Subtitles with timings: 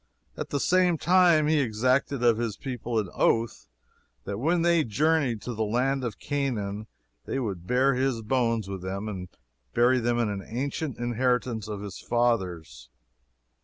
[0.35, 3.67] At the same time he exacted of his people an oath
[4.23, 6.87] that when they journeyed to the land of Canaan
[7.25, 9.27] they would bear his bones with them and
[9.75, 12.89] bury them in the ancient inheritance of his fathers.